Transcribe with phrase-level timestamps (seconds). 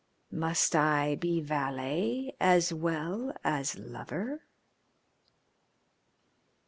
[0.31, 4.41] "Must I be valet, as well as lover?"